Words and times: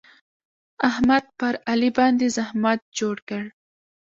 احمد 0.89 1.23
پر 1.39 1.53
علي 1.71 1.89
باندې 1.97 2.25
زحمت 2.37 2.79
جوړ 2.99 3.15
کړ. 3.29 3.43